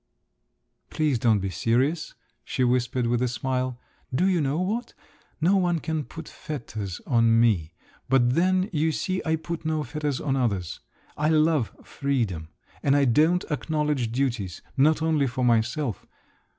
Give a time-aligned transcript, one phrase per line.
[0.89, 3.79] "Please don't be serious," she whispered with a smile.
[4.11, 4.95] "Do you know what,
[5.39, 7.75] no one can put fetters on me,
[8.09, 10.79] but then you see I put no fetters on others.
[11.15, 12.49] I love freedom,
[12.81, 16.07] and I don't acknowledge duties—not only for myself.